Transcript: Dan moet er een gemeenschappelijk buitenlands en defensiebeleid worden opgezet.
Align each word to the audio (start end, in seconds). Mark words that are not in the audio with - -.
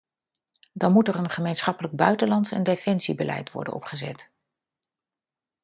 Dan 0.73 0.91
moet 0.91 1.07
er 1.07 1.15
een 1.15 1.29
gemeenschappelijk 1.29 1.95
buitenlands 1.95 2.51
en 2.51 2.63
defensiebeleid 2.63 3.51
worden 3.51 3.73
opgezet. 3.73 4.29